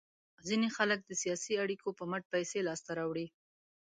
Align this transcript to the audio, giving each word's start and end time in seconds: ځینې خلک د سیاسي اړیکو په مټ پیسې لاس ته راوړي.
ځینې 0.47 0.67
خلک 0.77 0.99
د 1.05 1.11
سیاسي 1.21 1.53
اړیکو 1.63 1.89
په 1.97 2.03
مټ 2.11 2.23
پیسې 2.33 2.59
لاس 2.67 2.79
ته 2.85 2.91
راوړي. 2.99 3.27